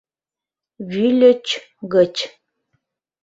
[0.91, 1.45] Вӱлыч—
[1.93, 2.15] гыч.